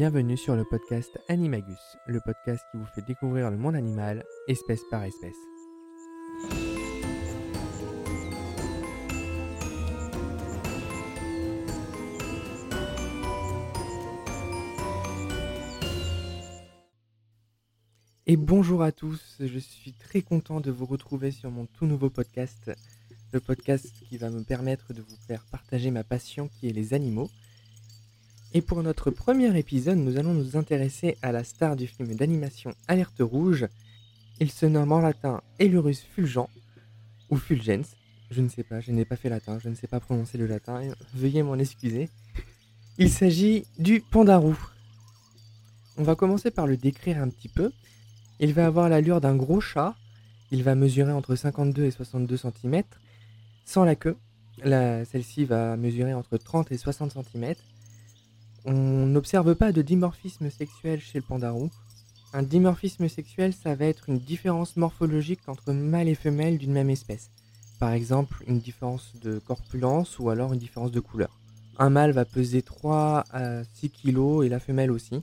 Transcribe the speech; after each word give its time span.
Bienvenue 0.00 0.38
sur 0.38 0.56
le 0.56 0.64
podcast 0.64 1.20
Animagus, 1.28 1.98
le 2.06 2.22
podcast 2.24 2.64
qui 2.72 2.78
vous 2.78 2.86
fait 2.86 3.02
découvrir 3.02 3.50
le 3.50 3.58
monde 3.58 3.76
animal, 3.76 4.24
espèce 4.48 4.80
par 4.90 5.04
espèce. 5.04 5.36
Et 18.26 18.38
bonjour 18.38 18.82
à 18.82 18.92
tous, 18.92 19.36
je 19.38 19.58
suis 19.58 19.92
très 19.92 20.22
content 20.22 20.60
de 20.60 20.70
vous 20.70 20.86
retrouver 20.86 21.30
sur 21.30 21.50
mon 21.50 21.66
tout 21.66 21.84
nouveau 21.84 22.08
podcast, 22.08 22.70
le 23.34 23.40
podcast 23.40 23.92
qui 24.08 24.16
va 24.16 24.30
me 24.30 24.44
permettre 24.44 24.94
de 24.94 25.02
vous 25.02 25.16
faire 25.28 25.44
partager 25.52 25.90
ma 25.90 26.04
passion 26.04 26.48
qui 26.48 26.70
est 26.70 26.72
les 26.72 26.94
animaux. 26.94 27.28
Et 28.52 28.62
pour 28.62 28.82
notre 28.82 29.12
premier 29.12 29.56
épisode, 29.56 29.98
nous 29.98 30.18
allons 30.18 30.34
nous 30.34 30.56
intéresser 30.56 31.16
à 31.22 31.30
la 31.30 31.44
star 31.44 31.76
du 31.76 31.86
film 31.86 32.16
d'animation 32.16 32.74
Alerte 32.88 33.20
Rouge. 33.20 33.68
Il 34.40 34.50
se 34.50 34.66
nomme 34.66 34.90
en 34.90 35.00
latin 35.00 35.40
Elurus 35.60 36.00
fulgent 36.00 36.48
ou 37.30 37.36
fulgens. 37.36 37.96
Je 38.32 38.40
ne 38.40 38.48
sais 38.48 38.64
pas, 38.64 38.80
je 38.80 38.90
n'ai 38.90 39.04
pas 39.04 39.14
fait 39.14 39.28
latin, 39.28 39.60
je 39.60 39.68
ne 39.68 39.76
sais 39.76 39.86
pas 39.86 40.00
prononcer 40.00 40.36
le 40.36 40.46
latin, 40.46 40.82
veuillez 41.14 41.44
m'en 41.44 41.56
excuser. 41.56 42.08
Il 42.98 43.08
s'agit 43.08 43.66
du 43.78 44.00
pandarou. 44.00 44.58
On 45.96 46.02
va 46.02 46.16
commencer 46.16 46.50
par 46.50 46.66
le 46.66 46.76
décrire 46.76 47.22
un 47.22 47.28
petit 47.28 47.48
peu. 47.48 47.70
Il 48.40 48.52
va 48.52 48.66
avoir 48.66 48.88
l'allure 48.88 49.20
d'un 49.20 49.36
gros 49.36 49.60
chat. 49.60 49.94
Il 50.50 50.64
va 50.64 50.74
mesurer 50.74 51.12
entre 51.12 51.36
52 51.36 51.84
et 51.84 51.90
62 51.92 52.36
cm. 52.36 52.82
Sans 53.64 53.84
la 53.84 53.94
queue, 53.94 54.16
celle-ci 54.64 55.44
va 55.44 55.76
mesurer 55.76 56.14
entre 56.14 56.36
30 56.36 56.72
et 56.72 56.76
60 56.76 57.12
cm. 57.12 57.54
On 58.64 59.06
n'observe 59.06 59.54
pas 59.54 59.72
de 59.72 59.82
dimorphisme 59.82 60.50
sexuel 60.50 61.00
chez 61.00 61.18
le 61.18 61.24
pandarou. 61.24 61.70
Un 62.32 62.42
dimorphisme 62.42 63.08
sexuel, 63.08 63.52
ça 63.52 63.74
va 63.74 63.86
être 63.86 64.08
une 64.08 64.18
différence 64.18 64.76
morphologique 64.76 65.48
entre 65.48 65.72
mâle 65.72 66.08
et 66.08 66.14
femelle 66.14 66.58
d'une 66.58 66.72
même 66.72 66.90
espèce. 66.90 67.30
Par 67.78 67.92
exemple, 67.92 68.44
une 68.46 68.58
différence 68.58 69.14
de 69.22 69.38
corpulence 69.38 70.18
ou 70.18 70.28
alors 70.30 70.52
une 70.52 70.58
différence 70.58 70.92
de 70.92 71.00
couleur. 71.00 71.40
Un 71.78 71.90
mâle 71.90 72.12
va 72.12 72.26
peser 72.26 72.60
3 72.62 73.24
à 73.32 73.64
6 73.64 73.90
kg 73.90 74.44
et 74.44 74.48
la 74.48 74.60
femelle 74.60 74.90
aussi. 74.90 75.22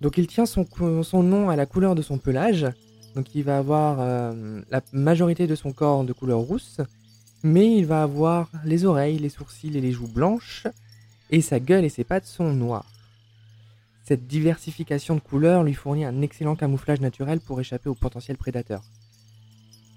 Donc 0.00 0.18
il 0.18 0.26
tient 0.26 0.46
son, 0.46 0.66
nom 1.22 1.50
à 1.50 1.56
la 1.56 1.66
couleur 1.66 1.94
de 1.94 2.02
son 2.02 2.18
pelage. 2.18 2.66
Donc 3.14 3.34
il 3.34 3.44
va 3.44 3.58
avoir 3.58 3.98
euh, 4.00 4.62
la 4.70 4.82
majorité 4.92 5.46
de 5.46 5.54
son 5.54 5.72
corps 5.72 6.04
de 6.04 6.12
couleur 6.12 6.40
rousse, 6.40 6.80
mais 7.42 7.76
il 7.76 7.86
va 7.86 8.02
avoir 8.02 8.50
les 8.64 8.84
oreilles, 8.86 9.18
les 9.18 9.28
sourcils 9.28 9.76
et 9.76 9.80
les 9.80 9.92
joues 9.92 10.08
blanches, 10.08 10.66
et 11.30 11.40
sa 11.40 11.60
gueule 11.60 11.84
et 11.84 11.88
ses 11.88 12.04
pattes 12.04 12.26
sont 12.26 12.52
noires. 12.52 12.90
Cette 14.04 14.26
diversification 14.26 15.14
de 15.14 15.20
couleurs 15.20 15.64
lui 15.64 15.74
fournit 15.74 16.04
un 16.04 16.20
excellent 16.20 16.56
camouflage 16.56 17.00
naturel 17.00 17.40
pour 17.40 17.60
échapper 17.60 17.88
aux 17.88 17.94
potentiels 17.94 18.36
prédateurs. 18.36 18.82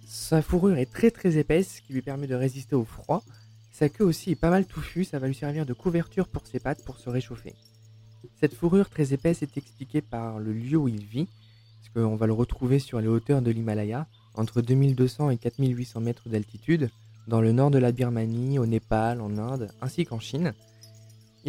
Sa 0.07 0.41
fourrure 0.41 0.77
est 0.77 0.91
très 0.91 1.11
très 1.11 1.37
épaisse, 1.37 1.75
ce 1.75 1.81
qui 1.81 1.93
lui 1.93 2.01
permet 2.01 2.27
de 2.27 2.35
résister 2.35 2.75
au 2.75 2.85
froid. 2.85 3.23
Sa 3.71 3.89
queue 3.89 4.05
aussi 4.05 4.31
est 4.31 4.35
pas 4.35 4.49
mal 4.49 4.65
touffue, 4.65 5.03
ça 5.03 5.19
va 5.19 5.27
lui 5.27 5.35
servir 5.35 5.65
de 5.65 5.73
couverture 5.73 6.29
pour 6.29 6.47
ses 6.47 6.59
pattes 6.59 6.83
pour 6.85 6.97
se 6.97 7.09
réchauffer. 7.09 7.53
Cette 8.39 8.53
fourrure 8.53 8.89
très 8.89 9.13
épaisse 9.13 9.41
est 9.41 9.57
expliquée 9.57 10.01
par 10.01 10.39
le 10.39 10.53
lieu 10.53 10.77
où 10.77 10.87
il 10.87 11.03
vit, 11.03 11.27
parce 11.79 12.07
qu'on 12.07 12.15
va 12.15 12.27
le 12.27 12.33
retrouver 12.33 12.79
sur 12.79 13.01
les 13.01 13.07
hauteurs 13.07 13.41
de 13.41 13.51
l'Himalaya, 13.51 14.07
entre 14.35 14.61
2200 14.61 15.31
et 15.31 15.37
4800 15.37 15.99
mètres 15.99 16.29
d'altitude, 16.29 16.89
dans 17.27 17.41
le 17.41 17.51
nord 17.51 17.71
de 17.71 17.77
la 17.77 17.91
Birmanie, 17.91 18.59
au 18.59 18.65
Népal, 18.65 19.19
en 19.19 19.37
Inde, 19.37 19.69
ainsi 19.81 20.05
qu'en 20.05 20.19
Chine. 20.19 20.53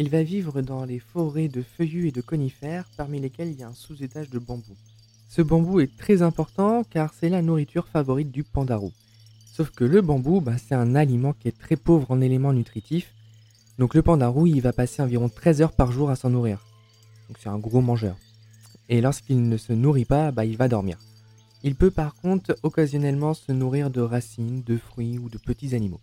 Il 0.01 0.09
va 0.09 0.23
vivre 0.23 0.61
dans 0.61 0.85
les 0.85 0.99
forêts 0.99 1.49
de 1.49 1.61
feuillus 1.61 2.07
et 2.07 2.11
de 2.13 2.21
conifères, 2.21 2.85
parmi 2.95 3.19
lesquels 3.19 3.49
il 3.49 3.59
y 3.59 3.63
a 3.63 3.67
un 3.67 3.73
sous-étage 3.73 4.29
de 4.29 4.39
bambou. 4.39 4.77
Ce 5.27 5.41
bambou 5.41 5.81
est 5.81 5.93
très 5.97 6.21
important 6.21 6.85
car 6.89 7.13
c'est 7.13 7.27
la 7.27 7.41
nourriture 7.41 7.85
favorite 7.85 8.31
du 8.31 8.45
pandarou. 8.45 8.93
Sauf 9.51 9.71
que 9.71 9.83
le 9.83 9.99
bambou, 9.99 10.39
bah, 10.39 10.55
c'est 10.57 10.73
un 10.73 10.95
aliment 10.95 11.33
qui 11.33 11.49
est 11.49 11.59
très 11.59 11.75
pauvre 11.75 12.11
en 12.11 12.21
éléments 12.21 12.53
nutritifs. 12.53 13.13
Donc 13.77 13.93
le 13.93 14.01
pandarou, 14.01 14.47
il 14.47 14.61
va 14.61 14.71
passer 14.71 15.01
environ 15.01 15.27
13 15.27 15.61
heures 15.63 15.73
par 15.73 15.91
jour 15.91 16.09
à 16.09 16.15
s'en 16.15 16.29
nourrir. 16.29 16.65
Donc 17.27 17.35
c'est 17.37 17.49
un 17.49 17.59
gros 17.59 17.81
mangeur. 17.81 18.15
Et 18.87 19.01
lorsqu'il 19.01 19.49
ne 19.49 19.57
se 19.57 19.73
nourrit 19.73 20.05
pas, 20.05 20.31
bah, 20.31 20.45
il 20.45 20.55
va 20.55 20.69
dormir. 20.69 20.97
Il 21.61 21.75
peut 21.75 21.91
par 21.91 22.15
contre 22.15 22.55
occasionnellement 22.63 23.33
se 23.33 23.51
nourrir 23.51 23.89
de 23.89 23.99
racines, 23.99 24.63
de 24.63 24.77
fruits 24.77 25.19
ou 25.19 25.27
de 25.27 25.37
petits 25.37 25.75
animaux. 25.75 25.99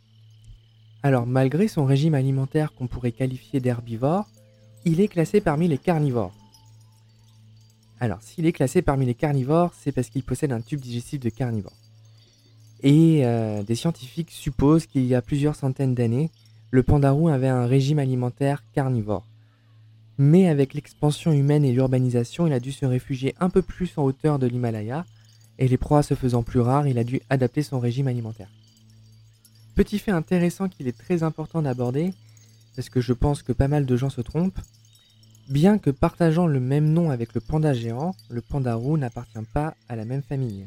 Alors 1.06 1.24
malgré 1.24 1.68
son 1.68 1.84
régime 1.84 2.16
alimentaire 2.16 2.74
qu'on 2.74 2.88
pourrait 2.88 3.12
qualifier 3.12 3.60
d'herbivore, 3.60 4.28
il 4.84 5.00
est 5.00 5.06
classé 5.06 5.40
parmi 5.40 5.68
les 5.68 5.78
carnivores. 5.78 6.34
Alors 8.00 8.20
s'il 8.22 8.44
est 8.44 8.50
classé 8.50 8.82
parmi 8.82 9.06
les 9.06 9.14
carnivores, 9.14 9.72
c'est 9.78 9.92
parce 9.92 10.10
qu'il 10.10 10.24
possède 10.24 10.50
un 10.50 10.60
tube 10.60 10.80
digestif 10.80 11.20
de 11.20 11.28
carnivore. 11.28 11.76
Et 12.82 13.24
euh, 13.24 13.62
des 13.62 13.76
scientifiques 13.76 14.32
supposent 14.32 14.86
qu'il 14.86 15.06
y 15.06 15.14
a 15.14 15.22
plusieurs 15.22 15.54
centaines 15.54 15.94
d'années, 15.94 16.28
le 16.72 16.82
pandarou 16.82 17.28
avait 17.28 17.46
un 17.46 17.66
régime 17.66 18.00
alimentaire 18.00 18.64
carnivore. 18.74 19.28
Mais 20.18 20.48
avec 20.48 20.74
l'expansion 20.74 21.30
humaine 21.30 21.64
et 21.64 21.72
l'urbanisation, 21.72 22.48
il 22.48 22.52
a 22.52 22.58
dû 22.58 22.72
se 22.72 22.84
réfugier 22.84 23.32
un 23.38 23.48
peu 23.48 23.62
plus 23.62 23.96
en 23.96 24.02
hauteur 24.02 24.40
de 24.40 24.48
l'Himalaya, 24.48 25.04
et 25.60 25.68
les 25.68 25.76
proies 25.76 26.02
se 26.02 26.14
faisant 26.14 26.42
plus 26.42 26.58
rares, 26.58 26.88
il 26.88 26.98
a 26.98 27.04
dû 27.04 27.20
adapter 27.30 27.62
son 27.62 27.78
régime 27.78 28.08
alimentaire. 28.08 28.48
Petit 29.76 29.98
fait 29.98 30.10
intéressant 30.10 30.70
qu'il 30.70 30.88
est 30.88 30.96
très 30.96 31.22
important 31.22 31.60
d'aborder, 31.60 32.14
parce 32.76 32.88
que 32.88 33.02
je 33.02 33.12
pense 33.12 33.42
que 33.42 33.52
pas 33.52 33.68
mal 33.68 33.84
de 33.84 33.94
gens 33.94 34.08
se 34.08 34.22
trompent, 34.22 34.58
bien 35.50 35.76
que 35.76 35.90
partageant 35.90 36.46
le 36.46 36.60
même 36.60 36.90
nom 36.90 37.10
avec 37.10 37.34
le 37.34 37.42
panda 37.42 37.74
géant, 37.74 38.14
le 38.30 38.40
pandarou 38.40 38.96
n'appartient 38.96 39.38
pas 39.52 39.74
à 39.90 39.94
la 39.94 40.06
même 40.06 40.22
famille. 40.22 40.66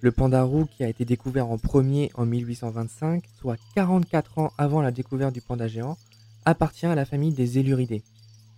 Le 0.00 0.10
pandarou 0.10 0.66
qui 0.66 0.82
a 0.82 0.88
été 0.88 1.04
découvert 1.04 1.48
en 1.48 1.58
premier 1.58 2.10
en 2.14 2.26
1825, 2.26 3.22
soit 3.38 3.56
44 3.76 4.38
ans 4.40 4.52
avant 4.58 4.82
la 4.82 4.90
découverte 4.90 5.32
du 5.32 5.40
panda 5.40 5.68
géant, 5.68 5.96
appartient 6.44 6.86
à 6.86 6.96
la 6.96 7.04
famille 7.04 7.32
des 7.32 7.60
Éluridés, 7.60 8.02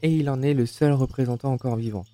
et 0.00 0.10
il 0.10 0.30
en 0.30 0.40
est 0.40 0.54
le 0.54 0.64
seul 0.64 0.92
représentant 0.92 1.52
encore 1.52 1.76
vivant. 1.76 2.06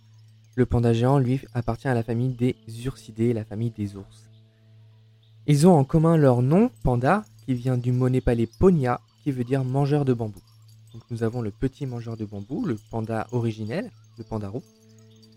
Le 0.56 0.66
panda 0.66 0.92
géant, 0.92 1.20
lui, 1.20 1.42
appartient 1.54 1.86
à 1.86 1.94
la 1.94 2.02
famille 2.02 2.34
des 2.34 2.56
ursidés, 2.86 3.32
la 3.32 3.44
famille 3.44 3.70
des 3.70 3.94
ours. 3.94 4.28
Ils 5.46 5.68
ont 5.68 5.78
en 5.78 5.84
commun 5.84 6.16
leur 6.16 6.42
nom, 6.42 6.72
panda, 6.82 7.22
qui 7.46 7.54
vient 7.54 7.78
du 7.78 7.92
mot 7.92 8.08
népalais 8.08 8.46
ponia, 8.46 9.00
qui 9.22 9.30
veut 9.30 9.44
dire 9.44 9.64
mangeur 9.64 10.04
de 10.04 10.12
bambou. 10.12 10.42
Nous 11.10 11.22
avons 11.22 11.40
le 11.40 11.50
petit 11.50 11.86
mangeur 11.86 12.16
de 12.16 12.24
bambou, 12.24 12.66
le 12.66 12.76
panda 12.90 13.26
originel, 13.32 13.90
le 14.18 14.24
pandarou, 14.24 14.62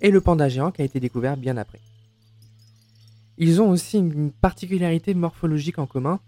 et 0.01 0.09
le 0.09 0.19
panda 0.19 0.49
géant 0.49 0.71
qui 0.71 0.81
a 0.81 0.85
été 0.85 0.99
découvert 0.99 1.37
bien 1.37 1.57
après. 1.57 1.79
Ils 3.37 3.61
ont 3.61 3.69
aussi 3.69 3.97
une 3.97 4.31
particularité 4.31 5.13
morphologique 5.13 5.79
en 5.79 5.85
commun, 5.85 6.19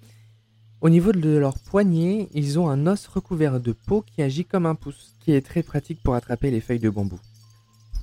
au 0.81 0.89
niveau 0.89 1.11
de 1.11 1.37
leur 1.37 1.59
poignet, 1.59 2.27
ils 2.33 2.57
ont 2.57 2.67
un 2.67 2.87
os 2.87 3.05
recouvert 3.05 3.59
de 3.59 3.71
peau 3.71 4.01
qui 4.01 4.23
agit 4.23 4.45
comme 4.45 4.65
un 4.65 4.73
pouce, 4.73 5.13
qui 5.19 5.31
est 5.31 5.45
très 5.45 5.61
pratique 5.61 6.01
pour 6.01 6.15
attraper 6.15 6.49
les 6.49 6.59
feuilles 6.59 6.79
de 6.79 6.89
bambou. 6.89 7.19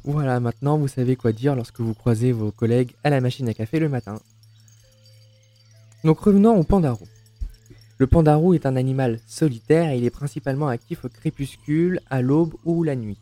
Voilà, 0.04 0.38
maintenant 0.38 0.78
vous 0.78 0.86
savez 0.86 1.16
quoi 1.16 1.32
dire 1.32 1.56
lorsque 1.56 1.80
vous 1.80 1.92
croisez 1.92 2.30
vos 2.30 2.52
collègues 2.52 2.94
à 3.02 3.10
la 3.10 3.20
machine 3.20 3.48
à 3.48 3.54
café 3.54 3.80
le 3.80 3.88
matin. 3.88 4.20
Donc 6.04 6.20
revenons 6.20 6.56
au 6.56 6.62
pandarou. 6.62 7.04
Le 7.98 8.06
pandarou 8.06 8.54
est 8.54 8.64
un 8.64 8.76
animal 8.76 9.18
solitaire 9.26 9.90
et 9.90 9.98
il 9.98 10.04
est 10.04 10.10
principalement 10.10 10.68
actif 10.68 11.04
au 11.04 11.08
crépuscule, 11.08 12.00
à 12.08 12.22
l'aube 12.22 12.54
ou 12.64 12.84
la 12.84 12.94
nuit. 12.94 13.18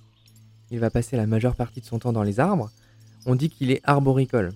Il 0.71 0.81
va 0.81 0.91
passer 0.91 1.17
la 1.17 1.27
majeure 1.27 1.57
partie 1.57 1.81
de 1.81 1.87
son 1.87 1.99
temps 1.99 2.13
dans 2.13 2.23
les 2.23 2.41
arbres. 2.41 2.71
On 3.25 3.37
dit 3.37 3.49
qu'il 3.49 3.71
est 3.71 3.81
arboricole. 3.85 4.53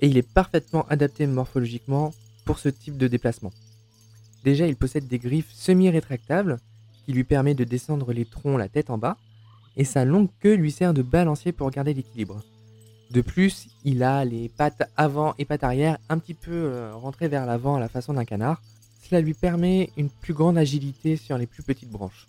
Et 0.00 0.06
il 0.06 0.16
est 0.16 0.28
parfaitement 0.28 0.86
adapté 0.88 1.26
morphologiquement 1.26 2.12
pour 2.44 2.60
ce 2.60 2.68
type 2.68 2.96
de 2.96 3.08
déplacement. 3.08 3.52
Déjà, 4.44 4.66
il 4.66 4.76
possède 4.76 5.08
des 5.08 5.18
griffes 5.18 5.52
semi-rétractables 5.52 6.58
qui 7.04 7.12
lui 7.12 7.24
permet 7.24 7.54
de 7.54 7.64
descendre 7.64 8.12
les 8.12 8.24
troncs 8.24 8.58
la 8.58 8.68
tête 8.68 8.90
en 8.90 8.98
bas, 8.98 9.16
et 9.76 9.84
sa 9.84 10.04
longue 10.04 10.28
queue 10.40 10.54
lui 10.54 10.70
sert 10.70 10.94
de 10.94 11.02
balancier 11.02 11.50
pour 11.50 11.70
garder 11.70 11.94
l'équilibre. 11.94 12.42
De 13.10 13.20
plus, 13.20 13.68
il 13.84 14.02
a 14.02 14.24
les 14.24 14.48
pattes 14.48 14.88
avant 14.96 15.34
et 15.38 15.44
pattes 15.44 15.64
arrière 15.64 15.98
un 16.08 16.18
petit 16.18 16.34
peu 16.34 16.52
euh, 16.52 16.94
rentrées 16.94 17.28
vers 17.28 17.46
l'avant 17.46 17.76
à 17.76 17.80
la 17.80 17.88
façon 17.88 18.14
d'un 18.14 18.24
canard. 18.24 18.62
Cela 19.02 19.20
lui 19.20 19.34
permet 19.34 19.90
une 19.96 20.08
plus 20.08 20.32
grande 20.32 20.56
agilité 20.56 21.16
sur 21.16 21.36
les 21.36 21.46
plus 21.46 21.62
petites 21.62 21.90
branches. 21.90 22.28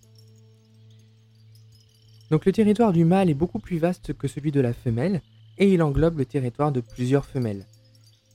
Donc 2.29 2.45
le 2.45 2.51
territoire 2.51 2.93
du 2.93 3.05
mâle 3.05 3.29
est 3.29 3.35
beaucoup 3.35 3.59
plus 3.59 3.77
vaste 3.77 4.13
que 4.13 4.27
celui 4.27 4.51
de 4.51 4.59
la 4.59 4.73
femelle, 4.73 5.21
et 5.59 5.71
il 5.71 5.83
englobe 5.83 6.17
le 6.17 6.25
territoire 6.25 6.71
de 6.71 6.81
plusieurs 6.81 7.25
femelles. 7.25 7.67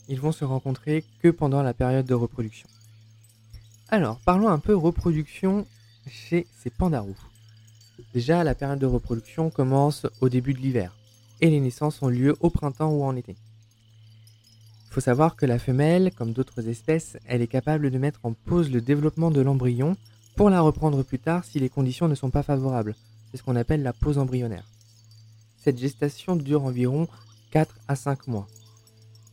Ils 0.08 0.20
vont 0.20 0.32
se 0.32 0.44
rencontrer 0.44 1.05
que 1.20 1.29
pendant 1.29 1.62
la 1.62 1.75
période 1.75 2.06
de 2.06 2.14
reproduction. 2.14 2.69
Alors, 3.88 4.20
parlons 4.25 4.49
un 4.49 4.58
peu 4.58 4.76
reproduction 4.76 5.67
chez 6.06 6.46
ces 6.56 6.70
pandarous. 6.70 7.19
Déjà, 8.14 8.44
la 8.44 8.55
période 8.55 8.79
de 8.79 8.87
reproduction 8.87 9.50
commence 9.50 10.06
au 10.20 10.29
début 10.29 10.55
de 10.55 10.61
l'hiver, 10.61 10.96
et 11.40 11.50
les 11.50 11.61
naissances 11.61 12.00
ont 12.02 12.08
lieu 12.08 12.37
au 12.40 12.50
printemps 12.50 12.93
ou 12.93 13.02
en 13.02 13.17
été. 13.17 13.37
Il 14.88 14.94
faut 14.94 15.00
savoir 15.00 15.37
que 15.37 15.44
la 15.44 15.58
femelle, 15.58 16.12
comme 16.14 16.32
d'autres 16.32 16.67
espèces, 16.67 17.19
elle 17.26 17.43
est 17.43 17.46
capable 17.46 17.90
de 17.90 17.99
mettre 17.99 18.20
en 18.25 18.32
pause 18.32 18.70
le 18.70 18.81
développement 18.81 19.31
de 19.31 19.43
l'embryon 19.43 19.96
pour 20.35 20.49
la 20.49 20.62
reprendre 20.62 21.02
plus 21.02 21.19
tard 21.19 21.44
si 21.44 21.61
les 21.61 21.69
conditions 21.69 22.08
ne 22.08 22.14
sont 22.14 22.31
pas 22.31 22.43
favorables. 22.43 22.96
C'est 23.31 23.37
ce 23.37 23.43
qu'on 23.43 23.56
appelle 23.56 23.82
la 23.82 23.93
pause 23.93 24.19
embryonnaire. 24.19 24.64
cette 25.58 25.79
gestation 25.79 26.37
dure 26.37 26.64
environ 26.64 27.06
4 27.50 27.75
à 27.87 27.96
5 27.96 28.29
mois. 28.29 28.46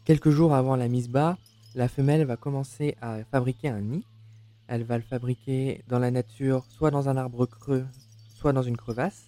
Quelques 0.04 0.30
jours 0.30 0.54
avant 0.54 0.75
la 0.75 0.90
mise 0.90 1.07
bas, 1.07 1.38
la 1.74 1.88
femelle 1.88 2.25
va 2.25 2.36
commencer 2.36 2.98
à 3.02 3.24
fabriquer 3.24 3.69
un 3.69 3.80
nid. 3.80 4.04
Elle 4.68 4.84
va 4.84 4.98
le 4.98 5.04
fabriquer 5.04 5.84
dans 5.88 6.00
la 6.00 6.12
nature, 6.12 6.66
soit 6.69 6.92
dans 6.92 7.07
un 7.07 7.16
arbre 7.16 7.46
creux, 7.46 7.86
soit 8.36 8.52
dans 8.52 8.63
une 8.63 8.75
crevasse. 8.75 9.24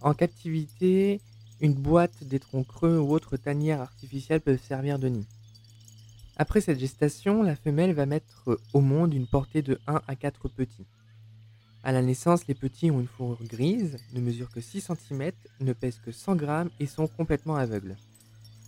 En 0.00 0.14
captivité, 0.14 1.20
une 1.60 1.74
boîte, 1.74 2.22
des 2.22 2.38
troncs 2.38 2.66
creux 2.66 2.98
ou 2.98 3.10
autres 3.10 3.36
tanières 3.36 3.80
artificielles 3.80 4.40
peuvent 4.40 4.62
servir 4.62 4.98
de 4.98 5.08
nid. 5.08 5.26
Après 6.40 6.62
cette 6.62 6.80
gestation, 6.80 7.42
la 7.42 7.54
femelle 7.54 7.92
va 7.92 8.06
mettre 8.06 8.58
au 8.72 8.80
monde 8.80 9.12
une 9.12 9.26
portée 9.26 9.60
de 9.60 9.78
1 9.86 10.00
à 10.08 10.16
4 10.16 10.48
petits. 10.48 10.86
À 11.84 11.92
la 11.92 12.00
naissance, 12.00 12.46
les 12.46 12.54
petits 12.54 12.90
ont 12.90 12.98
une 12.98 13.08
fourrure 13.08 13.44
grise, 13.44 13.98
ne 14.14 14.22
mesurent 14.22 14.50
que 14.50 14.62
6 14.62 14.88
cm, 14.90 15.32
ne 15.60 15.74
pèsent 15.74 16.00
que 16.02 16.12
100 16.12 16.36
grammes 16.36 16.70
et 16.80 16.86
sont 16.86 17.08
complètement 17.08 17.56
aveugles. 17.56 17.94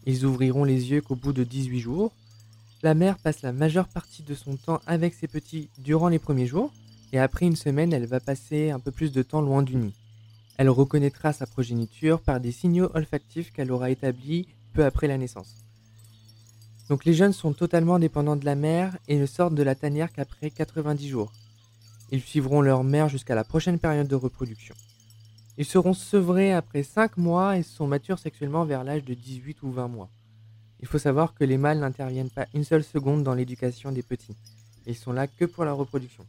Ils 0.04 0.26
ouvriront 0.26 0.64
les 0.64 0.90
yeux 0.90 1.00
qu'au 1.00 1.16
bout 1.16 1.32
de 1.32 1.44
18 1.44 1.80
jours. 1.80 2.12
La 2.82 2.92
mère 2.92 3.16
passe 3.16 3.40
la 3.40 3.54
majeure 3.54 3.88
partie 3.88 4.22
de 4.22 4.34
son 4.34 4.58
temps 4.58 4.82
avec 4.86 5.14
ses 5.14 5.26
petits 5.26 5.70
durant 5.78 6.08
les 6.08 6.18
premiers 6.18 6.46
jours, 6.46 6.74
et 7.14 7.18
après 7.18 7.46
une 7.46 7.56
semaine, 7.56 7.94
elle 7.94 8.04
va 8.04 8.20
passer 8.20 8.68
un 8.68 8.80
peu 8.80 8.90
plus 8.90 9.12
de 9.12 9.22
temps 9.22 9.40
loin 9.40 9.62
du 9.62 9.76
nid. 9.76 9.94
Elle 10.58 10.68
reconnaîtra 10.68 11.32
sa 11.32 11.46
progéniture 11.46 12.20
par 12.20 12.38
des 12.38 12.52
signaux 12.52 12.90
olfactifs 12.92 13.50
qu'elle 13.50 13.72
aura 13.72 13.88
établis 13.88 14.46
peu 14.74 14.84
après 14.84 15.06
la 15.06 15.16
naissance. 15.16 15.62
Donc 16.92 17.06
les 17.06 17.14
jeunes 17.14 17.32
sont 17.32 17.54
totalement 17.54 17.98
dépendants 17.98 18.36
de 18.36 18.44
la 18.44 18.54
mère 18.54 18.98
et 19.08 19.18
ne 19.18 19.24
sortent 19.24 19.54
de 19.54 19.62
la 19.62 19.74
tanière 19.74 20.12
qu'après 20.12 20.50
90 20.50 21.08
jours. 21.08 21.32
Ils 22.10 22.20
suivront 22.20 22.60
leur 22.60 22.84
mère 22.84 23.08
jusqu'à 23.08 23.34
la 23.34 23.44
prochaine 23.44 23.78
période 23.78 24.08
de 24.08 24.14
reproduction. 24.14 24.74
Ils 25.56 25.64
seront 25.64 25.94
sevrés 25.94 26.52
après 26.52 26.82
5 26.82 27.16
mois 27.16 27.56
et 27.56 27.62
sont 27.62 27.86
matures 27.86 28.18
sexuellement 28.18 28.66
vers 28.66 28.84
l'âge 28.84 29.04
de 29.04 29.14
18 29.14 29.62
ou 29.62 29.72
20 29.72 29.88
mois. 29.88 30.10
Il 30.80 30.86
faut 30.86 30.98
savoir 30.98 31.32
que 31.32 31.44
les 31.44 31.56
mâles 31.56 31.78
n'interviennent 31.78 32.28
pas 32.28 32.46
une 32.52 32.62
seule 32.62 32.84
seconde 32.84 33.22
dans 33.22 33.32
l'éducation 33.32 33.90
des 33.90 34.02
petits. 34.02 34.36
Ils 34.84 34.94
sont 34.94 35.12
là 35.12 35.26
que 35.28 35.46
pour 35.46 35.64
la 35.64 35.72
reproduction. 35.72 36.26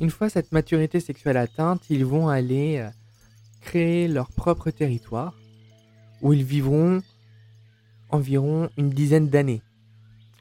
Une 0.00 0.10
fois 0.10 0.30
cette 0.30 0.50
maturité 0.50 0.98
sexuelle 0.98 1.36
atteinte, 1.36 1.84
ils 1.90 2.04
vont 2.04 2.26
aller 2.26 2.78
euh, 2.78 2.90
créer 3.60 4.08
leur 4.08 4.32
propre 4.32 4.72
territoire 4.72 5.32
où 6.22 6.32
ils 6.32 6.42
vivront 6.42 7.02
environ 8.14 8.70
une 8.76 8.90
dizaine 8.90 9.28
d'années. 9.28 9.62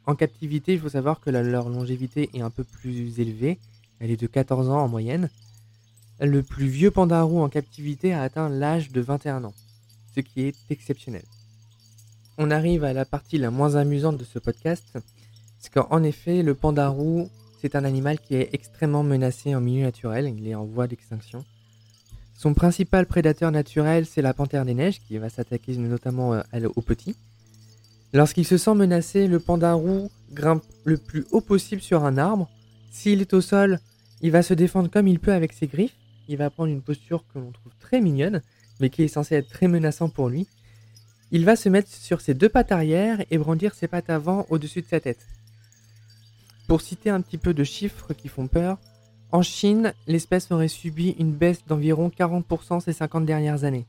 En 0.05 0.15
captivité, 0.15 0.73
il 0.73 0.79
faut 0.79 0.89
savoir 0.89 1.19
que 1.19 1.29
leur 1.29 1.69
longévité 1.69 2.29
est 2.33 2.41
un 2.41 2.49
peu 2.49 2.63
plus 2.63 3.19
élevée, 3.19 3.57
elle 3.99 4.11
est 4.11 4.21
de 4.21 4.27
14 4.27 4.69
ans 4.69 4.83
en 4.83 4.87
moyenne. 4.87 5.29
Le 6.19 6.43
plus 6.43 6.67
vieux 6.67 6.91
pandarou 6.91 7.41
en 7.41 7.49
captivité 7.49 8.13
a 8.13 8.21
atteint 8.21 8.49
l'âge 8.49 8.91
de 8.91 9.01
21 9.01 9.43
ans, 9.45 9.53
ce 10.13 10.19
qui 10.19 10.41
est 10.41 10.55
exceptionnel. 10.69 11.23
On 12.37 12.51
arrive 12.51 12.83
à 12.83 12.93
la 12.93 13.05
partie 13.05 13.37
la 13.37 13.49
moins 13.49 13.75
amusante 13.75 14.17
de 14.17 14.23
ce 14.23 14.39
podcast, 14.39 14.97
c'est 15.59 15.73
qu'en 15.73 16.03
effet, 16.03 16.43
le 16.43 16.53
pandarou, 16.53 17.29
c'est 17.61 17.75
un 17.75 17.85
animal 17.85 18.19
qui 18.19 18.35
est 18.35 18.49
extrêmement 18.53 19.03
menacé 19.03 19.55
en 19.55 19.61
milieu 19.61 19.83
naturel, 19.83 20.33
il 20.37 20.47
est 20.47 20.55
en 20.55 20.65
voie 20.65 20.87
d'extinction. 20.87 21.43
Son 22.35 22.53
principal 22.53 23.05
prédateur 23.05 23.51
naturel, 23.51 24.05
c'est 24.05 24.21
la 24.21 24.33
panthère 24.33 24.65
des 24.65 24.73
neiges, 24.73 24.99
qui 25.07 25.17
va 25.17 25.29
s'attaquer 25.29 25.77
notamment 25.77 26.33
euh, 26.33 26.69
aux 26.75 26.81
petits. 26.81 27.15
Lorsqu'il 28.13 28.45
se 28.45 28.57
sent 28.57 28.75
menacé, 28.75 29.27
le 29.27 29.39
pandarou 29.39 30.11
grimpe 30.31 30.63
le 30.85 30.97
plus 30.97 31.25
haut 31.31 31.41
possible 31.41 31.81
sur 31.81 32.05
un 32.05 32.17
arbre. 32.19 32.47
S'il 32.91 33.21
est 33.21 33.33
au 33.33 33.41
sol, 33.41 33.79
il 34.21 34.29
va 34.29 34.43
se 34.43 34.53
défendre 34.53 34.89
comme 34.89 35.07
il 35.07 35.19
peut 35.19 35.33
avec 35.33 35.51
ses 35.51 35.65
griffes. 35.65 35.97
Il 36.27 36.37
va 36.37 36.51
prendre 36.51 36.71
une 36.71 36.83
posture 36.83 37.25
que 37.33 37.39
l'on 37.39 37.51
trouve 37.51 37.73
très 37.79 38.01
mignonne, 38.01 38.41
mais 38.79 38.91
qui 38.91 39.01
est 39.01 39.07
censée 39.07 39.35
être 39.35 39.49
très 39.49 39.67
menaçant 39.67 40.09
pour 40.09 40.29
lui. 40.29 40.47
Il 41.31 41.43
va 41.43 41.55
se 41.55 41.69
mettre 41.69 41.89
sur 41.89 42.21
ses 42.21 42.35
deux 42.35 42.49
pattes 42.49 42.71
arrière 42.71 43.25
et 43.31 43.39
brandir 43.39 43.73
ses 43.73 43.87
pattes 43.87 44.11
avant 44.11 44.45
au-dessus 44.49 44.83
de 44.83 44.87
sa 44.87 44.99
tête. 44.99 45.25
Pour 46.67 46.81
citer 46.81 47.09
un 47.09 47.21
petit 47.21 47.39
peu 47.39 47.55
de 47.55 47.63
chiffres 47.63 48.13
qui 48.13 48.27
font 48.27 48.47
peur, 48.47 48.77
en 49.31 49.41
Chine, 49.41 49.93
l'espèce 50.05 50.51
aurait 50.51 50.67
subi 50.67 51.15
une 51.17 51.31
baisse 51.31 51.65
d'environ 51.65 52.11
40% 52.15 52.81
ces 52.81 52.93
50 52.93 53.25
dernières 53.25 53.63
années. 53.63 53.87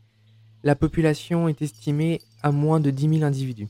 La 0.63 0.75
population 0.75 1.47
est 1.47 1.61
estimée 1.61 2.23
à 2.43 2.51
moins 2.51 2.81
de 2.81 2.91
10 2.91 3.19
000 3.19 3.23
individus. 3.25 3.69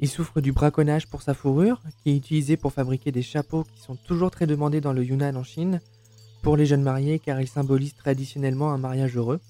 Il 0.00 0.08
souffre 0.08 0.40
du 0.40 0.52
braconnage 0.52 1.08
pour 1.08 1.22
sa 1.22 1.34
fourrure, 1.34 1.80
qui 2.02 2.10
est 2.10 2.16
utilisée 2.16 2.56
pour 2.56 2.72
fabriquer 2.72 3.10
des 3.10 3.22
chapeaux 3.22 3.64
qui 3.64 3.80
sont 3.80 3.96
toujours 3.96 4.30
très 4.30 4.46
demandés 4.46 4.80
dans 4.80 4.92
le 4.92 5.04
Yunnan 5.04 5.34
en 5.36 5.42
Chine, 5.42 5.80
pour 6.42 6.56
les 6.56 6.66
jeunes 6.66 6.82
mariés 6.82 7.18
car 7.18 7.40
ils 7.40 7.48
symbolisent 7.48 7.96
traditionnellement 7.96 8.72
un 8.72 8.78
mariage 8.78 9.16
heureux. 9.16 9.40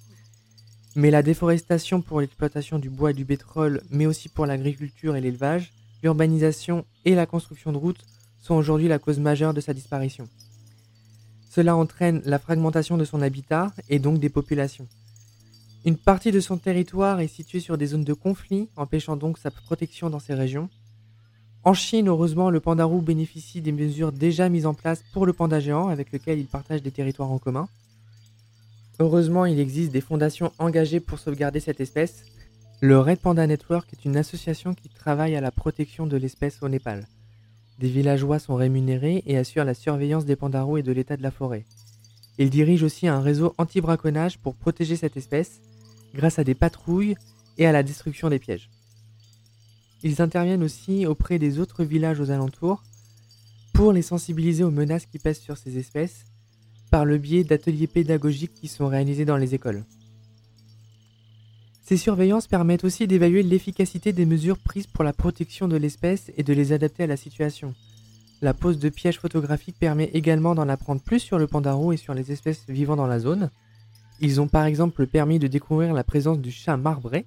Mais 0.97 1.11
la 1.11 1.23
déforestation 1.23 2.01
pour 2.01 2.21
l'exploitation 2.21 2.79
du 2.79 2.89
bois 2.89 3.11
et 3.11 3.15
du 3.15 3.27
pétrole, 3.27 3.83
mais 3.91 4.07
aussi 4.07 4.29
pour 4.31 4.47
l'agriculture 4.47 5.17
et 5.17 5.21
l'élevage, 5.21 5.73
l'urbanisation 6.03 6.87
et 7.05 7.15
la 7.15 7.27
construction 7.27 7.73
de 7.73 7.77
routes 7.77 8.05
sont 8.41 8.55
aujourd'hui 8.55 8.89
la 8.89 8.99
cause 8.99 9.19
majeure 9.19 9.53
de 9.53 9.61
sa 9.61 9.75
disparition. 9.75 10.29
Cela 11.51 11.77
entraîne 11.77 12.23
la 12.25 12.39
fragmentation 12.39 12.97
de 12.97 13.05
son 13.05 13.21
habitat 13.21 13.73
et 13.89 13.99
donc 13.99 14.19
des 14.19 14.29
populations. 14.29 14.89
Une 15.85 15.97
partie 15.97 16.33
de 16.33 16.41
son 16.41 16.59
territoire 16.59 17.21
est 17.21 17.29
située 17.29 17.61
sur 17.61 17.79
des 17.79 17.87
zones 17.87 18.05
de 18.05 18.13
conflit, 18.13 18.69
empêchant 18.77 19.17
donc 19.17 19.39
sa 19.39 19.51
protection 19.51 20.11
dans 20.11 20.19
ces 20.19 20.35
régions. 20.35 20.69
En 21.65 21.75
Chine, 21.75 22.09
heureusement, 22.09 22.51
le 22.51 22.61
pandarou 22.61 23.01
bénéficie 23.01 23.61
des 23.61 23.73
mesures 23.73 24.13
déjà 24.13 24.49
mises 24.49 24.67
en 24.67 24.75
place 24.75 25.05
pour 25.13 25.27
le 25.27 25.33
panda 25.33 25.61
géant 25.61 25.89
avec 25.89 26.13
lequel 26.13 26.39
il 26.39 26.47
partage 26.47 26.83
des 26.83 26.91
territoires 26.91 27.31
en 27.31 27.39
commun. 27.39 27.69
Heureusement, 28.99 29.47
il 29.47 29.61
existe 29.61 29.93
des 29.93 30.01
fondations 30.01 30.53
engagées 30.59 31.01
pour 31.01 31.21
sauvegarder 31.21 31.61
cette 31.61 31.81
espèce. 31.81 32.25
Le 32.81 32.99
Red 32.99 33.21
Panda 33.21 33.47
Network 33.47 33.89
est 33.93 34.05
une 34.05 34.17
association 34.17 34.75
qui 34.75 34.89
travaille 34.89 35.37
à 35.37 35.41
la 35.41 35.53
protection 35.53 36.07
de 36.07 36.17
l'espèce 36.17 36.63
au 36.63 36.69
Népal. 36.69 37.07
Des 37.79 37.89
villageois 37.89 38.41
sont 38.41 38.57
rémunérés 38.57 39.23
et 39.27 39.39
assurent 39.39 39.65
la 39.65 39.75
surveillance 39.75 40.25
des 40.25 40.35
pandarous 40.35 40.79
et 40.79 40.83
de 40.83 40.91
l'état 40.91 41.17
de 41.17 41.23
la 41.23 41.31
forêt. 41.31 41.65
Il 42.39 42.51
dirige 42.51 42.83
aussi 42.83 43.07
un 43.09 43.21
réseau 43.21 43.55
anti-braconnage 43.59 44.39
pour 44.39 44.55
protéger 44.55 44.97
cette 44.97 45.17
espèce, 45.17 45.61
grâce 46.15 46.39
à 46.39 46.45
des 46.45 46.55
patrouilles 46.55 47.17
et 47.57 47.67
à 47.67 47.73
la 47.73 47.83
destruction 47.83 48.29
des 48.29 48.39
pièges. 48.39 48.71
Ils 50.03 50.23
interviennent 50.23 50.63
aussi 50.63 51.07
auprès 51.07 51.39
des 51.39 51.59
autres 51.59 51.85
villages 51.85 52.21
aux 52.21 52.31
alentours 52.31 52.83
pour 53.75 53.93
les 53.93 54.03
sensibiliser 54.03 54.65
aux 54.65 54.71
menaces 54.71 55.07
qui 55.07 55.19
pèsent 55.19 55.41
sur 55.41 55.57
ces 55.57 55.79
espèces 55.79 56.25
par 56.91 57.05
le 57.05 57.19
biais 57.19 57.45
d'ateliers 57.45 57.87
pédagogiques 57.87 58.55
qui 58.55 58.69
sont 58.69 58.89
réalisés 58.89 59.25
dans 59.25 59.37
les 59.37 59.55
écoles. 59.55 59.85
Ces 61.85 61.97
surveillances 61.97 62.47
permettent 62.47 62.85
aussi 62.85 63.07
d'évaluer 63.07 63.43
l'efficacité 63.43 64.13
des 64.13 64.27
mesures 64.27 64.59
prises 64.59 64.87
pour 64.87 65.05
la 65.05 65.13
protection 65.13 65.69
de 65.69 65.77
l'espèce 65.77 66.31
et 66.37 66.43
de 66.43 66.53
les 66.53 66.73
adapter 66.73 67.05
à 67.05 67.07
la 67.07 67.17
situation, 67.17 67.75
la 68.41 68.55
pose 68.55 68.79
de 68.79 68.89
pièges 68.89 69.19
photographiques 69.19 69.79
permet 69.79 70.11
également 70.15 70.55
d'en 70.55 70.69
apprendre 70.69 71.01
plus 71.01 71.19
sur 71.19 71.39
le 71.39 71.49
pandarou 71.49 71.93
et 71.93 71.97
sur 71.97 72.15
les 72.15 72.31
espèces 72.31 72.65
vivant 72.69 72.95
dans 72.95 73.09
la 73.09 73.19
zone. 73.19 73.51
Ils 74.21 74.41
ont 74.41 74.49
par 74.49 74.65
exemple 74.65 75.07
permis 75.07 75.39
de 75.39 75.47
découvrir 75.47 75.95
la 75.95 76.03
présence 76.03 76.41
du 76.41 76.51
chat 76.51 76.77
marbré. 76.77 77.27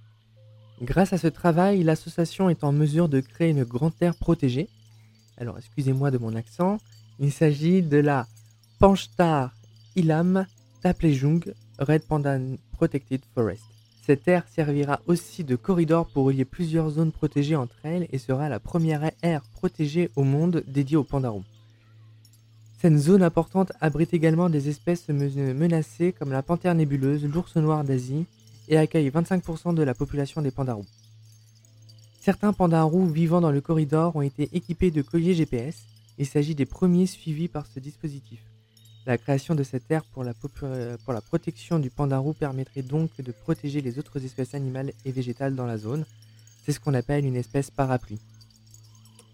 Grâce 0.81 1.13
à 1.13 1.17
ce 1.17 1.27
travail, 1.27 1.83
l'association 1.83 2.49
est 2.49 2.63
en 2.63 2.71
mesure 2.71 3.07
de 3.07 3.21
créer 3.21 3.51
une 3.51 3.63
grande 3.63 3.95
terre 3.95 4.15
protégée. 4.15 4.67
Alors 5.37 5.57
excusez-moi 5.57 6.11
de 6.11 6.17
mon 6.17 6.35
accent, 6.35 6.79
il 7.19 7.31
s'agit 7.31 7.81
de 7.81 7.97
la 7.97 8.27
Panchtar 8.79 9.53
Ilam 9.95 10.45
Taplejung 10.81 11.53
Red 11.79 12.03
Panda 12.03 12.37
Protected 12.73 13.21
Forest. 13.33 13.63
Cette 14.05 14.27
aire 14.27 14.47
servira 14.49 14.99
aussi 15.05 15.43
de 15.43 15.55
corridor 15.55 16.07
pour 16.07 16.25
relier 16.25 16.45
plusieurs 16.45 16.89
zones 16.89 17.11
protégées 17.11 17.55
entre 17.55 17.77
elles 17.83 18.07
et 18.11 18.17
sera 18.17 18.49
la 18.49 18.59
première 18.59 19.11
aire 19.21 19.43
protégée 19.53 20.09
au 20.15 20.23
monde 20.23 20.63
dédiée 20.67 20.97
aux 20.97 21.03
pandarous. 21.03 21.43
Cette 22.81 22.97
zone 22.97 23.21
importante 23.21 23.71
abrite 23.79 24.11
également 24.11 24.49
des 24.49 24.67
espèces 24.67 25.07
menacées 25.09 26.15
comme 26.17 26.31
la 26.31 26.41
panthère 26.41 26.73
nébuleuse, 26.73 27.23
l'ours 27.25 27.55
noir 27.57 27.83
d'Asie 27.83 28.25
et 28.69 28.75
accueille 28.75 29.11
25% 29.11 29.75
de 29.75 29.83
la 29.83 29.93
population 29.93 30.41
des 30.41 30.49
pandarous. 30.49 30.87
Certains 32.21 32.53
pandarous 32.53 33.07
vivant 33.07 33.39
dans 33.39 33.51
le 33.51 33.61
corridor 33.61 34.15
ont 34.15 34.23
été 34.23 34.49
équipés 34.53 34.89
de 34.89 35.03
colliers 35.03 35.35
GPS. 35.35 35.85
Il 36.17 36.25
s'agit 36.25 36.55
des 36.55 36.65
premiers 36.65 37.05
suivis 37.05 37.47
par 37.47 37.67
ce 37.67 37.79
dispositif. 37.79 38.39
La 39.05 39.19
création 39.19 39.53
de 39.53 39.61
cette 39.61 39.91
aire 39.91 40.03
pour 40.05 40.23
la, 40.23 40.33
pour 40.33 41.13
la 41.13 41.21
protection 41.21 41.77
du 41.77 41.91
pandarou 41.91 42.33
permettrait 42.33 42.81
donc 42.81 43.11
de 43.21 43.31
protéger 43.31 43.81
les 43.81 43.99
autres 43.99 44.25
espèces 44.25 44.55
animales 44.55 44.91
et 45.05 45.11
végétales 45.11 45.53
dans 45.53 45.67
la 45.67 45.77
zone. 45.77 46.03
C'est 46.65 46.71
ce 46.71 46.79
qu'on 46.79 46.95
appelle 46.95 47.25
une 47.25 47.35
espèce 47.35 47.69
parapluie. 47.69 48.19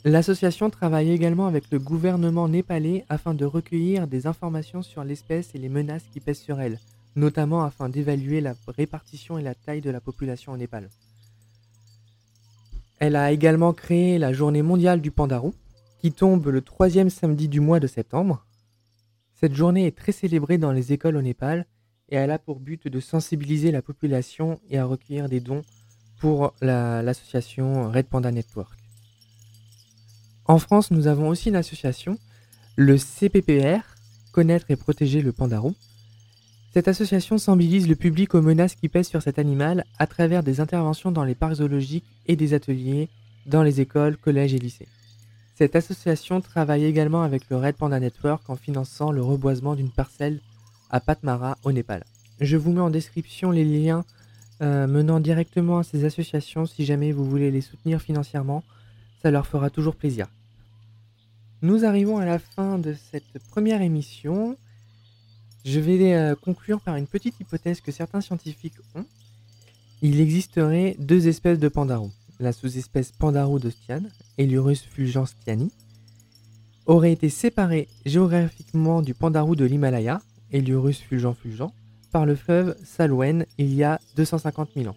L'association 0.07 0.69
travaille 0.69 1.11
également 1.11 1.47
avec 1.47 1.69
le 1.69 1.79
gouvernement 1.79 2.47
népalais 2.47 3.03
afin 3.09 3.33
de 3.33 3.43
recueillir 3.43 4.07
des 4.07 4.25
informations 4.25 4.81
sur 4.81 5.03
l'espèce 5.03 5.53
et 5.53 5.57
les 5.57 5.67
menaces 5.67 6.05
qui 6.13 6.21
pèsent 6.21 6.39
sur 6.39 6.61
elle, 6.61 6.79
notamment 7.17 7.65
afin 7.65 7.89
d'évaluer 7.89 8.39
la 8.39 8.55
répartition 8.69 9.37
et 9.37 9.41
la 9.43 9.53
taille 9.53 9.81
de 9.81 9.89
la 9.89 9.99
population 9.99 10.53
au 10.53 10.57
Népal. 10.57 10.89
Elle 12.99 13.17
a 13.17 13.33
également 13.33 13.73
créé 13.73 14.17
la 14.17 14.31
journée 14.31 14.61
mondiale 14.61 15.01
du 15.01 15.11
pandarou, 15.11 15.53
qui 15.99 16.13
tombe 16.13 16.47
le 16.47 16.61
troisième 16.61 17.09
samedi 17.09 17.49
du 17.49 17.59
mois 17.59 17.81
de 17.81 17.87
septembre, 17.87 18.45
cette 19.35 19.55
journée 19.55 19.87
est 19.87 19.97
très 19.97 20.13
célébrée 20.13 20.57
dans 20.57 20.71
les 20.71 20.93
écoles 20.93 21.17
au 21.17 21.21
Népal 21.21 21.65
et 22.07 22.15
elle 22.15 22.31
a 22.31 22.39
pour 22.39 22.61
but 22.61 22.87
de 22.87 22.99
sensibiliser 23.01 23.71
la 23.71 23.81
population 23.81 24.57
et 24.69 24.77
à 24.77 24.85
recueillir 24.85 25.27
des 25.27 25.41
dons 25.41 25.63
pour 26.17 26.53
l'association 26.61 27.91
Red 27.91 28.05
Panda 28.05 28.31
Network. 28.31 28.76
En 30.47 30.59
France, 30.59 30.91
nous 30.91 31.07
avons 31.07 31.27
aussi 31.27 31.49
une 31.49 31.57
association, 31.57 32.17
le 32.77 32.97
CPPR, 32.97 33.81
Connaître 34.31 34.67
et 34.69 34.75
protéger 34.75 35.21
le 35.21 35.33
pandarou. 35.33 35.75
Cette 36.73 36.87
association 36.87 37.37
sensibilise 37.37 37.87
le 37.89 37.95
public 37.95 38.35
aux 38.35 38.41
menaces 38.41 38.75
qui 38.75 38.87
pèsent 38.87 39.07
sur 39.07 39.21
cet 39.21 39.39
animal 39.39 39.83
à 39.97 40.05
travers 40.05 40.43
des 40.43 40.61
interventions 40.61 41.11
dans 41.11 41.23
les 41.23 41.33
parcs 41.33 41.55
zoologiques 41.55 42.05
et 42.27 42.35
des 42.35 42.53
ateliers 42.53 43.09
dans 43.47 43.63
les 43.63 43.81
écoles, 43.81 44.15
collèges 44.15 44.53
et 44.53 44.59
lycées. 44.59 44.87
Cette 45.55 45.75
association 45.75 46.39
travaille 46.39 46.85
également 46.85 47.23
avec 47.23 47.49
le 47.49 47.57
Red 47.57 47.75
Panda 47.75 47.99
Network 47.99 48.47
en 48.47 48.55
finançant 48.55 49.11
le 49.11 49.23
reboisement 49.23 49.73
d'une 49.73 49.89
parcelle 49.89 50.39
à 50.91 50.99
Patmara 50.99 51.57
au 51.63 51.71
Népal. 51.71 52.03
Je 52.39 52.57
vous 52.57 52.71
mets 52.71 52.81
en 52.81 52.91
description 52.91 53.49
les 53.49 53.65
liens 53.65 54.05
euh, 54.61 54.85
menant 54.85 55.19
directement 55.19 55.79
à 55.79 55.83
ces 55.83 56.05
associations 56.05 56.67
si 56.67 56.85
jamais 56.85 57.11
vous 57.11 57.25
voulez 57.25 57.49
les 57.49 57.61
soutenir 57.61 58.01
financièrement, 58.01 58.63
ça 59.23 59.31
leur 59.31 59.47
fera 59.47 59.71
toujours 59.71 59.95
plaisir. 59.95 60.27
Nous 61.63 61.85
arrivons 61.85 62.19
à 62.19 62.25
la 62.25 62.37
fin 62.37 62.77
de 62.77 62.93
cette 63.11 63.39
première 63.49 63.81
émission. 63.81 64.55
Je 65.65 65.79
vais 65.79 66.13
euh, 66.13 66.35
conclure 66.35 66.79
par 66.81 66.97
une 66.97 67.07
petite 67.07 67.39
hypothèse 67.39 67.81
que 67.81 67.91
certains 67.91 68.21
scientifiques 68.21 68.77
ont. 68.93 69.05
Il 70.03 70.21
existerait 70.21 70.95
deux 70.99 71.27
espèces 71.27 71.57
de 71.57 71.67
pandarous. 71.67 72.11
La 72.39 72.53
sous-espèce 72.53 73.11
Pandarou 73.11 73.57
d'Ostian, 73.57 74.03
Elurus 74.37 74.83
fulgenstiani, 74.83 75.71
aurait 76.85 77.11
été 77.11 77.27
séparée 77.29 77.87
géographiquement 78.05 79.01
du 79.01 79.15
pandarou 79.15 79.55
de 79.55 79.65
l'Himalaya, 79.65 80.21
Elurus 80.51 80.99
fulgent 80.99 81.33
fulgent, 81.33 81.73
par 82.11 82.27
le 82.27 82.35
fleuve 82.35 82.77
Salwen 82.85 83.47
il 83.57 83.73
y 83.73 83.83
a 83.83 83.99
250 84.15 84.69
000 84.75 84.89
ans. 84.89 84.95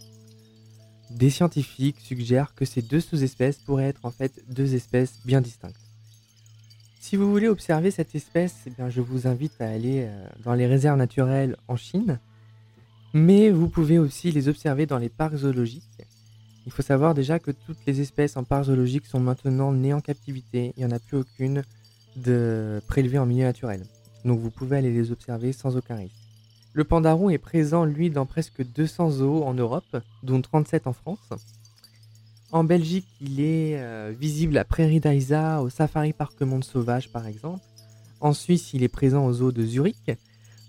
Des 1.09 1.31
scientifiques 1.31 2.01
suggèrent 2.01 2.55
que 2.55 2.67
ces 2.67 2.83
deux 2.83 3.01
sous-espèces 3.01 3.57
pourraient 3.57 3.89
être 3.89 4.05
en 4.05 4.11
fait 4.11 4.45
deux 4.51 4.75
espèces 4.75 5.21
bien 5.25 5.41
distinctes. 5.41 5.90
Si 7.03 7.17
vous 7.17 7.31
voulez 7.31 7.49
observer 7.49 7.91
cette 7.91 8.15
espèce, 8.15 8.67
eh 8.67 8.91
je 8.91 9.01
vous 9.01 9.27
invite 9.27 9.59
à 9.63 9.71
aller 9.71 10.05
euh, 10.07 10.27
dans 10.45 10.53
les 10.53 10.67
réserves 10.67 10.99
naturelles 10.99 11.57
en 11.67 11.75
Chine, 11.75 12.21
mais 13.15 13.49
vous 13.51 13.71
pouvez 13.71 13.99
aussi 13.99 14.31
les 14.31 14.49
observer 14.49 14.85
dans 14.85 14.99
les 14.99 15.09
parcs 15.09 15.37
zoologiques. 15.37 16.03
Il 16.67 16.73
faut 16.73 16.83
savoir 16.83 17.15
déjà 17.15 17.39
que 17.39 17.53
toutes 17.53 17.79
les 17.87 18.03
espèces 18.03 18.37
en 18.37 18.45
parc 18.45 18.65
zoologique 18.65 19.07
sont 19.07 19.19
maintenant 19.19 19.73
nées 19.73 19.95
en 19.95 20.03
captivité, 20.03 20.75
il 20.77 20.81
n'y 20.81 20.93
en 20.93 20.95
a 20.95 20.99
plus 20.99 21.17
aucune 21.17 21.63
de 22.17 22.83
prélevée 22.87 23.19
en 23.19 23.25
milieu 23.25 23.45
naturel. 23.45 23.87
Donc 24.27 24.39
vous 24.39 24.51
pouvez 24.51 24.77
aller 24.77 24.93
les 24.93 25.11
observer 25.11 25.55
sans 25.55 25.79
aucun 25.79 25.97
risque. 25.97 26.15
Le 26.75 26.85
pandarou 26.85 27.31
est 27.31 27.39
présent, 27.39 27.87
lui, 27.87 28.11
dans 28.11 28.27
presque 28.27 28.63
200 28.63 29.11
zoos 29.11 29.43
en 29.43 29.55
Europe, 29.55 29.97
dont 30.23 30.43
37 30.43 30.87
en 30.87 30.93
France. 30.93 31.31
En 32.53 32.65
Belgique, 32.65 33.07
il 33.21 33.41
est 33.41 33.79
euh, 33.79 34.13
visible 34.19 34.59
à 34.59 34.65
Prairie 34.65 34.99
d'Aisa, 34.99 35.63
au 35.63 35.71
Safari 35.71 36.13
Parc 36.13 36.41
Monde 36.43 36.65
Sauvage 36.65 37.13
par 37.13 37.29
exemple. 37.29 37.65
En 38.21 38.33
Suisse, 38.33 38.75
il 38.75 38.83
est 38.83 38.89
présent 38.89 39.25
aux 39.25 39.41
eaux 39.41 39.53
de 39.53 39.65
Zurich. 39.65 40.11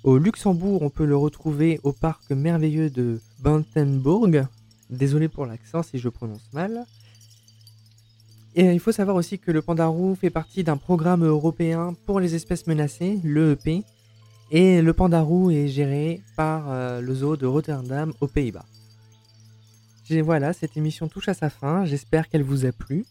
Au 0.04 0.18
Luxembourg, 0.18 0.84
on 0.84 0.92
peut 0.92 1.06
le 1.06 1.18
retrouver 1.18 1.80
au 1.84 1.92
parc 1.92 2.30
merveilleux 2.30 2.92
de 2.92 3.20
Bantenburg. 3.40 4.46
Désolé 4.92 5.28
pour 5.28 5.48
l'accent 5.48 5.82
si 5.82 5.98
je 5.98 6.08
prononce 6.10 6.48
mal. 6.54 6.86
Et 8.56 8.72
il 8.72 8.80
faut 8.80 8.92
savoir 8.92 9.16
aussi 9.16 9.40
que 9.40 9.52
le 9.52 9.64
pandarou 9.64 10.14
fait 10.14 10.30
partie 10.30 10.64
d'un 10.64 10.78
programme 10.78 11.26
européen 11.26 11.96
pour 12.06 12.20
les 12.20 12.36
espèces 12.36 12.68
menacées, 12.68 13.20
l'EEP, 13.24 13.84
et 14.52 14.82
le 14.82 14.94
pandarou 14.94 15.50
est 15.50 15.68
géré 15.68 16.22
par 16.36 16.66
euh, 16.68 17.02
le 17.02 17.16
zoo 17.16 17.38
de 17.38 17.46
Rotterdam 17.48 18.14
aux 18.22 18.28
Pays-Bas 18.28 18.66
voilà, 20.20 20.52
cette 20.52 20.76
émission 20.76 21.08
touche 21.08 21.30
à 21.30 21.34
sa 21.34 21.50
fin. 21.50 21.86
J'espère 21.86 22.28
qu'elle 22.28 22.44
vous 22.44 22.66
a 22.66 22.74
plu. 22.74 23.06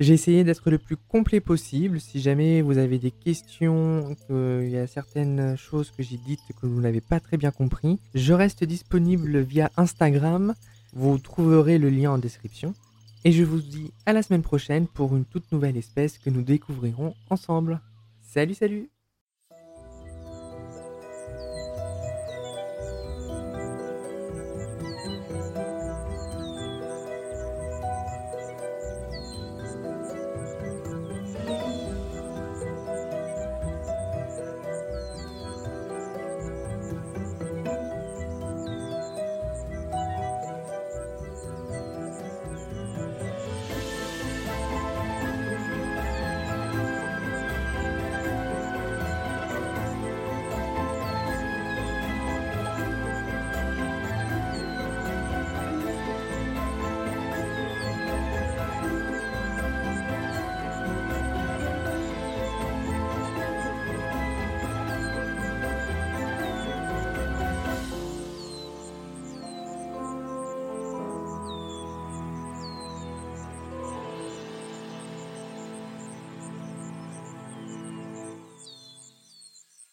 J'ai 0.00 0.14
essayé 0.14 0.44
d'être 0.44 0.70
le 0.70 0.78
plus 0.78 0.96
complet 0.96 1.40
possible. 1.40 2.00
Si 2.00 2.20
jamais 2.20 2.62
vous 2.62 2.78
avez 2.78 2.98
des 2.98 3.10
questions, 3.10 4.16
qu'il 4.26 4.68
y 4.68 4.76
a 4.76 4.86
certaines 4.86 5.56
choses 5.56 5.90
que 5.90 6.02
j'ai 6.02 6.16
dites 6.16 6.40
que 6.60 6.66
vous 6.66 6.80
n'avez 6.80 7.00
pas 7.00 7.20
très 7.20 7.36
bien 7.36 7.50
compris, 7.50 7.98
je 8.14 8.32
reste 8.32 8.64
disponible 8.64 9.40
via 9.40 9.70
Instagram. 9.76 10.54
Vous 10.92 11.18
trouverez 11.18 11.78
le 11.78 11.90
lien 11.90 12.12
en 12.12 12.18
description. 12.18 12.74
Et 13.24 13.32
je 13.32 13.44
vous 13.44 13.60
dis 13.60 13.92
à 14.06 14.12
la 14.12 14.22
semaine 14.22 14.42
prochaine 14.42 14.86
pour 14.86 15.16
une 15.16 15.24
toute 15.24 15.50
nouvelle 15.52 15.76
espèce 15.76 16.18
que 16.18 16.30
nous 16.30 16.42
découvrirons 16.42 17.14
ensemble. 17.30 17.80
Salut, 18.22 18.54
salut 18.54 18.88